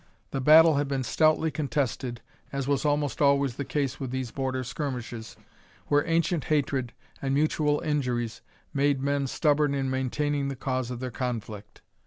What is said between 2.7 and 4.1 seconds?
almost always the case with